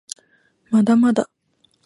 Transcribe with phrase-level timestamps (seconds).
[0.71, 1.29] まだまだ